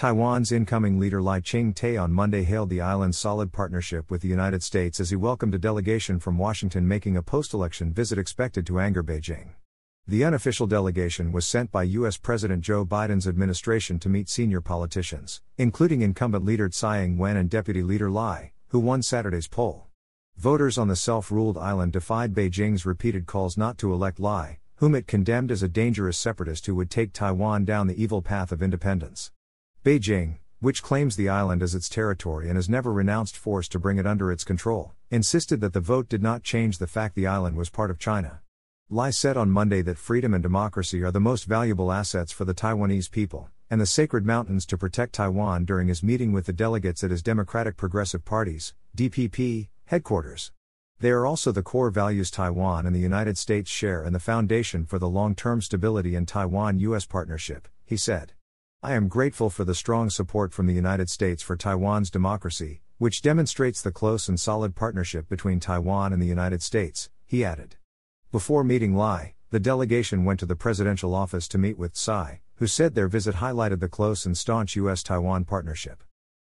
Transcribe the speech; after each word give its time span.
Taiwan's 0.00 0.50
incoming 0.50 0.98
leader 0.98 1.20
Lai 1.20 1.40
Ching-te 1.40 1.98
on 1.98 2.10
Monday 2.10 2.42
hailed 2.42 2.70
the 2.70 2.80
island's 2.80 3.18
solid 3.18 3.52
partnership 3.52 4.10
with 4.10 4.22
the 4.22 4.28
United 4.28 4.62
States 4.62 4.98
as 4.98 5.10
he 5.10 5.16
welcomed 5.16 5.54
a 5.54 5.58
delegation 5.58 6.18
from 6.18 6.38
Washington 6.38 6.88
making 6.88 7.18
a 7.18 7.22
post-election 7.22 7.92
visit 7.92 8.16
expected 8.18 8.66
to 8.66 8.80
anger 8.80 9.04
Beijing. 9.04 9.50
The 10.08 10.24
unofficial 10.24 10.66
delegation 10.66 11.32
was 11.32 11.46
sent 11.46 11.70
by 11.70 11.82
U.S. 11.82 12.16
President 12.16 12.62
Joe 12.62 12.86
Biden's 12.86 13.28
administration 13.28 13.98
to 13.98 14.08
meet 14.08 14.30
senior 14.30 14.62
politicians, 14.62 15.42
including 15.58 16.00
incumbent 16.00 16.46
leader 16.46 16.70
Tsai 16.70 17.04
Ing-wen 17.04 17.36
and 17.36 17.50
deputy 17.50 17.82
leader 17.82 18.10
Lai, 18.10 18.52
who 18.68 18.78
won 18.78 19.02
Saturday's 19.02 19.48
poll. 19.48 19.88
Voters 20.38 20.78
on 20.78 20.88
the 20.88 20.96
self-ruled 20.96 21.58
island 21.58 21.92
defied 21.92 22.32
Beijing's 22.32 22.86
repeated 22.86 23.26
calls 23.26 23.58
not 23.58 23.76
to 23.76 23.92
elect 23.92 24.18
Lai, 24.18 24.60
whom 24.76 24.94
it 24.94 25.06
condemned 25.06 25.50
as 25.50 25.62
a 25.62 25.68
dangerous 25.68 26.16
separatist 26.16 26.64
who 26.64 26.74
would 26.74 26.90
take 26.90 27.12
Taiwan 27.12 27.66
down 27.66 27.86
the 27.86 28.02
evil 28.02 28.22
path 28.22 28.50
of 28.50 28.62
independence. 28.62 29.30
Beijing, 29.82 30.36
which 30.60 30.82
claims 30.82 31.16
the 31.16 31.30
island 31.30 31.62
as 31.62 31.74
its 31.74 31.88
territory 31.88 32.48
and 32.48 32.56
has 32.56 32.68
never 32.68 32.92
renounced 32.92 33.34
force 33.34 33.66
to 33.66 33.78
bring 33.78 33.96
it 33.96 34.06
under 34.06 34.30
its 34.30 34.44
control, 34.44 34.92
insisted 35.10 35.62
that 35.62 35.72
the 35.72 35.80
vote 35.80 36.06
did 36.06 36.22
not 36.22 36.42
change 36.42 36.76
the 36.76 36.86
fact 36.86 37.14
the 37.14 37.26
island 37.26 37.56
was 37.56 37.70
part 37.70 37.90
of 37.90 37.98
China. 37.98 38.42
Lai 38.90 39.08
said 39.08 39.38
on 39.38 39.50
Monday 39.50 39.80
that 39.80 39.96
freedom 39.96 40.34
and 40.34 40.42
democracy 40.42 41.02
are 41.02 41.10
the 41.10 41.18
most 41.18 41.44
valuable 41.44 41.90
assets 41.90 42.30
for 42.30 42.44
the 42.44 42.52
Taiwanese 42.52 43.10
people, 43.10 43.48
and 43.70 43.80
the 43.80 43.86
sacred 43.86 44.26
mountains 44.26 44.66
to 44.66 44.76
protect 44.76 45.14
Taiwan 45.14 45.64
during 45.64 45.88
his 45.88 46.02
meeting 46.02 46.32
with 46.32 46.44
the 46.44 46.52
delegates 46.52 47.02
at 47.02 47.10
his 47.10 47.22
Democratic 47.22 47.78
Progressive 47.78 48.22
Party's, 48.22 48.74
DPP, 48.94 49.68
headquarters. 49.86 50.52
They 50.98 51.10
are 51.10 51.24
also 51.24 51.52
the 51.52 51.62
core 51.62 51.88
values 51.88 52.30
Taiwan 52.30 52.84
and 52.84 52.94
the 52.94 53.00
United 53.00 53.38
States 53.38 53.70
share 53.70 54.02
and 54.02 54.14
the 54.14 54.20
foundation 54.20 54.84
for 54.84 54.98
the 54.98 55.08
long 55.08 55.34
term 55.34 55.62
stability 55.62 56.16
in 56.16 56.26
Taiwan 56.26 56.78
US 56.80 57.06
partnership, 57.06 57.66
he 57.86 57.96
said. 57.96 58.34
I 58.82 58.94
am 58.94 59.08
grateful 59.08 59.50
for 59.50 59.66
the 59.66 59.74
strong 59.74 60.08
support 60.08 60.54
from 60.54 60.66
the 60.66 60.72
United 60.72 61.10
States 61.10 61.42
for 61.42 61.54
Taiwan's 61.54 62.10
democracy, 62.10 62.80
which 62.96 63.20
demonstrates 63.20 63.82
the 63.82 63.92
close 63.92 64.26
and 64.26 64.40
solid 64.40 64.74
partnership 64.74 65.28
between 65.28 65.60
Taiwan 65.60 66.14
and 66.14 66.22
the 66.22 66.26
United 66.26 66.62
States, 66.62 67.10
he 67.26 67.44
added. 67.44 67.76
Before 68.32 68.64
meeting 68.64 68.96
Lai, 68.96 69.34
the 69.50 69.60
delegation 69.60 70.24
went 70.24 70.40
to 70.40 70.46
the 70.46 70.56
presidential 70.56 71.14
office 71.14 71.46
to 71.48 71.58
meet 71.58 71.76
with 71.76 71.92
Tsai, 71.92 72.40
who 72.54 72.66
said 72.66 72.94
their 72.94 73.06
visit 73.06 73.34
highlighted 73.34 73.80
the 73.80 73.88
close 73.88 74.24
and 74.24 74.34
staunch 74.34 74.76
U.S. 74.76 75.02
Taiwan 75.02 75.44
partnership. 75.44 76.02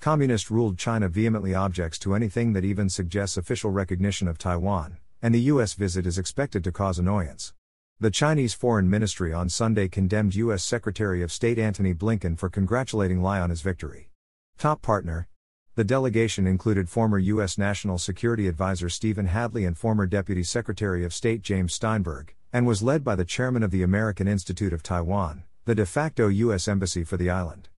Communist 0.00 0.50
ruled 0.50 0.78
China 0.78 1.10
vehemently 1.10 1.54
objects 1.54 1.98
to 1.98 2.14
anything 2.14 2.54
that 2.54 2.64
even 2.64 2.88
suggests 2.88 3.36
official 3.36 3.70
recognition 3.70 4.28
of 4.28 4.38
Taiwan, 4.38 4.96
and 5.20 5.34
the 5.34 5.42
U.S. 5.52 5.74
visit 5.74 6.06
is 6.06 6.16
expected 6.16 6.64
to 6.64 6.72
cause 6.72 6.98
annoyance. 6.98 7.52
The 8.00 8.10
Chinese 8.10 8.54
Foreign 8.54 8.90
Ministry 8.90 9.32
on 9.32 9.48
Sunday 9.48 9.86
condemned 9.86 10.34
U.S. 10.34 10.64
Secretary 10.64 11.22
of 11.22 11.30
State 11.30 11.60
Antony 11.60 11.94
Blinken 11.94 12.36
for 12.36 12.50
congratulating 12.50 13.22
Lai 13.22 13.38
on 13.38 13.50
his 13.50 13.62
victory. 13.62 14.10
Top 14.58 14.82
partner. 14.82 15.28
The 15.76 15.84
delegation 15.84 16.44
included 16.44 16.88
former 16.88 17.20
U.S. 17.20 17.56
National 17.56 17.96
Security 17.98 18.48
Advisor 18.48 18.88
Stephen 18.88 19.26
Hadley 19.26 19.64
and 19.64 19.78
former 19.78 20.06
Deputy 20.06 20.42
Secretary 20.42 21.04
of 21.04 21.14
State 21.14 21.42
James 21.42 21.72
Steinberg, 21.72 22.34
and 22.52 22.66
was 22.66 22.82
led 22.82 23.04
by 23.04 23.14
the 23.14 23.24
chairman 23.24 23.62
of 23.62 23.70
the 23.70 23.84
American 23.84 24.26
Institute 24.26 24.72
of 24.72 24.82
Taiwan, 24.82 25.44
the 25.64 25.76
de 25.76 25.86
facto 25.86 26.26
U.S. 26.26 26.66
Embassy 26.66 27.04
for 27.04 27.16
the 27.16 27.30
island. 27.30 27.68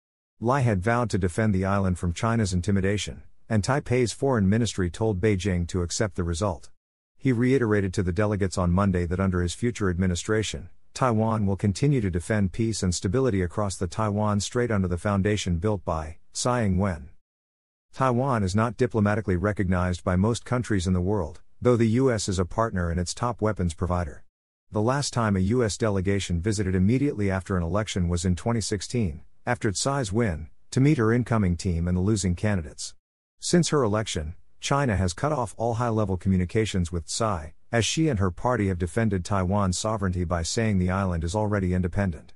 Lai 0.40 0.60
had 0.60 0.82
vowed 0.82 1.10
to 1.10 1.18
defend 1.18 1.54
the 1.54 1.66
island 1.66 1.98
from 1.98 2.14
China's 2.14 2.54
intimidation, 2.54 3.22
and 3.50 3.62
Taipei's 3.62 4.14
foreign 4.14 4.48
ministry 4.48 4.88
told 4.88 5.20
Beijing 5.20 5.68
to 5.68 5.82
accept 5.82 6.14
the 6.14 6.24
result. 6.24 6.70
He 7.26 7.32
reiterated 7.32 7.92
to 7.94 8.04
the 8.04 8.12
delegates 8.12 8.56
on 8.56 8.70
Monday 8.70 9.04
that 9.04 9.18
under 9.18 9.42
his 9.42 9.52
future 9.52 9.90
administration, 9.90 10.68
Taiwan 10.94 11.44
will 11.44 11.56
continue 11.56 12.00
to 12.00 12.08
defend 12.08 12.52
peace 12.52 12.84
and 12.84 12.94
stability 12.94 13.42
across 13.42 13.74
the 13.74 13.88
Taiwan 13.88 14.38
Strait 14.38 14.70
under 14.70 14.86
the 14.86 14.96
foundation 14.96 15.56
built 15.56 15.84
by 15.84 16.18
Tsai 16.32 16.66
Ing-wen. 16.66 17.08
Taiwan 17.92 18.44
is 18.44 18.54
not 18.54 18.76
diplomatically 18.76 19.34
recognized 19.34 20.04
by 20.04 20.14
most 20.14 20.44
countries 20.44 20.86
in 20.86 20.92
the 20.92 21.00
world, 21.00 21.40
though 21.60 21.74
the 21.74 21.98
U.S. 21.98 22.28
is 22.28 22.38
a 22.38 22.44
partner 22.44 22.90
and 22.90 23.00
its 23.00 23.12
top 23.12 23.42
weapons 23.42 23.74
provider. 23.74 24.22
The 24.70 24.80
last 24.80 25.12
time 25.12 25.34
a 25.34 25.40
U.S. 25.40 25.76
delegation 25.76 26.40
visited 26.40 26.76
immediately 26.76 27.28
after 27.28 27.56
an 27.56 27.64
election 27.64 28.08
was 28.08 28.24
in 28.24 28.36
2016, 28.36 29.22
after 29.44 29.72
Tsai's 29.72 30.12
win, 30.12 30.46
to 30.70 30.80
meet 30.80 30.98
her 30.98 31.12
incoming 31.12 31.56
team 31.56 31.88
and 31.88 31.96
the 31.96 32.02
losing 32.02 32.36
candidates. 32.36 32.94
Since 33.40 33.70
her 33.70 33.82
election, 33.82 34.36
China 34.60 34.96
has 34.96 35.12
cut 35.12 35.32
off 35.32 35.54
all 35.56 35.74
high 35.74 35.88
level 35.88 36.16
communications 36.16 36.90
with 36.90 37.06
Tsai, 37.06 37.54
as 37.72 37.84
she 37.84 38.08
and 38.08 38.18
her 38.18 38.30
party 38.30 38.68
have 38.68 38.78
defended 38.78 39.24
Taiwan's 39.24 39.78
sovereignty 39.78 40.24
by 40.24 40.42
saying 40.42 40.78
the 40.78 40.90
island 40.90 41.24
is 41.24 41.34
already 41.34 41.74
independent. 41.74 42.34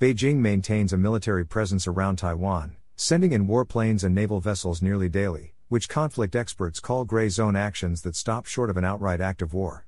Beijing 0.00 0.36
maintains 0.36 0.92
a 0.92 0.96
military 0.96 1.44
presence 1.44 1.86
around 1.86 2.16
Taiwan, 2.16 2.76
sending 2.96 3.32
in 3.32 3.46
warplanes 3.48 4.04
and 4.04 4.14
naval 4.14 4.40
vessels 4.40 4.80
nearly 4.80 5.08
daily, 5.08 5.54
which 5.68 5.88
conflict 5.88 6.34
experts 6.34 6.80
call 6.80 7.04
gray 7.04 7.28
zone 7.28 7.56
actions 7.56 8.02
that 8.02 8.16
stop 8.16 8.46
short 8.46 8.70
of 8.70 8.76
an 8.76 8.84
outright 8.84 9.20
act 9.20 9.42
of 9.42 9.52
war. 9.52 9.86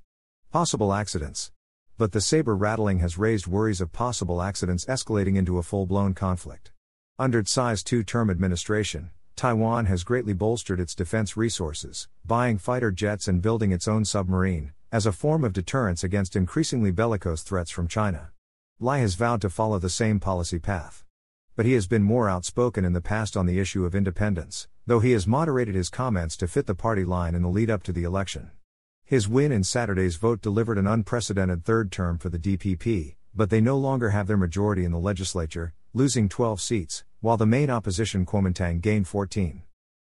Possible 0.52 0.92
accidents. 0.92 1.52
But 1.96 2.12
the 2.12 2.20
saber 2.20 2.56
rattling 2.56 2.98
has 3.00 3.18
raised 3.18 3.46
worries 3.46 3.80
of 3.80 3.92
possible 3.92 4.42
accidents 4.42 4.84
escalating 4.86 5.36
into 5.36 5.58
a 5.58 5.62
full 5.62 5.86
blown 5.86 6.14
conflict. 6.14 6.72
Under 7.18 7.42
Tsai's 7.42 7.82
two 7.82 8.02
term 8.02 8.30
administration, 8.30 9.10
Taiwan 9.40 9.86
has 9.86 10.04
greatly 10.04 10.34
bolstered 10.34 10.78
its 10.78 10.94
defense 10.94 11.34
resources, 11.34 12.08
buying 12.26 12.58
fighter 12.58 12.90
jets 12.90 13.26
and 13.26 13.40
building 13.40 13.72
its 13.72 13.88
own 13.88 14.04
submarine, 14.04 14.74
as 14.92 15.06
a 15.06 15.12
form 15.12 15.44
of 15.44 15.54
deterrence 15.54 16.04
against 16.04 16.36
increasingly 16.36 16.90
bellicose 16.90 17.40
threats 17.40 17.70
from 17.70 17.88
China. 17.88 18.32
Lai 18.80 18.98
has 18.98 19.14
vowed 19.14 19.40
to 19.40 19.48
follow 19.48 19.78
the 19.78 19.88
same 19.88 20.20
policy 20.20 20.58
path. 20.58 21.06
But 21.56 21.64
he 21.64 21.72
has 21.72 21.86
been 21.86 22.02
more 22.02 22.28
outspoken 22.28 22.84
in 22.84 22.92
the 22.92 23.00
past 23.00 23.34
on 23.34 23.46
the 23.46 23.58
issue 23.58 23.86
of 23.86 23.94
independence, 23.94 24.68
though 24.86 25.00
he 25.00 25.12
has 25.12 25.26
moderated 25.26 25.74
his 25.74 25.88
comments 25.88 26.36
to 26.36 26.46
fit 26.46 26.66
the 26.66 26.74
party 26.74 27.06
line 27.06 27.34
in 27.34 27.40
the 27.40 27.48
lead 27.48 27.70
up 27.70 27.82
to 27.84 27.94
the 27.94 28.04
election. 28.04 28.50
His 29.06 29.26
win 29.26 29.52
in 29.52 29.64
Saturday's 29.64 30.16
vote 30.16 30.42
delivered 30.42 30.76
an 30.76 30.86
unprecedented 30.86 31.64
third 31.64 31.90
term 31.90 32.18
for 32.18 32.28
the 32.28 32.38
DPP, 32.38 33.14
but 33.34 33.48
they 33.48 33.62
no 33.62 33.78
longer 33.78 34.10
have 34.10 34.26
their 34.26 34.36
majority 34.36 34.84
in 34.84 34.92
the 34.92 34.98
legislature, 34.98 35.72
losing 35.92 36.28
12 36.28 36.60
seats, 36.60 37.04
while 37.20 37.36
the 37.36 37.46
main 37.46 37.68
opposition 37.68 38.24
Kuomintang 38.24 38.80
gained 38.80 39.08
14. 39.08 39.62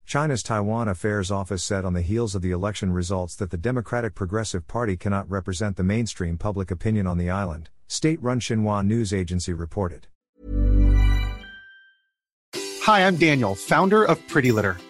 China's 0.06 0.44
Taiwan 0.44 0.88
Affairs 0.88 1.32
Office 1.32 1.64
said 1.64 1.86
on 1.86 1.94
the 1.94 2.02
heels 2.02 2.36
of 2.36 2.42
the 2.42 2.52
election 2.52 2.92
results 2.92 3.36
that 3.36 3.52
the 3.52 3.58
Democratic 3.58 4.16
Progressive 4.16 4.68
Party 4.68 4.98
cannot 4.98 5.30
represent 5.30 5.78
the 5.78 5.84
mainstream 5.84 6.38
public 6.38 6.72
opinion 6.72 7.08
on 7.08 7.18
the 7.18 7.30
island, 7.30 7.70
state 7.88 8.22
run 8.22 8.40
Xinhua 8.40 8.86
news 8.86 9.14
agency 9.14 9.54
reported. 9.54 10.08
Hi, 12.56 13.06
I'm 13.06 13.18
Daniel, 13.18 13.56
founder 13.56 14.04
of 14.04 14.28
Pretty 14.28 14.52
Litter. 14.52 14.78